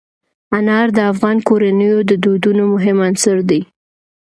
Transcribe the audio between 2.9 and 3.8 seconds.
عنصر دی.